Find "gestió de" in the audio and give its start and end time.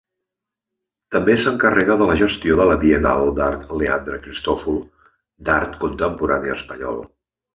2.21-2.65